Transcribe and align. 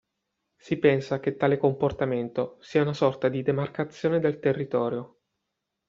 Si 0.57 0.77
pensa 0.79 1.19
che 1.19 1.35
tale 1.37 1.57
comportamento 1.57 2.57
sia 2.59 2.81
una 2.81 2.95
sorta 2.95 3.29
di 3.29 3.43
demarcazione 3.43 4.17
del 4.19 4.39
territorio. 4.39 5.19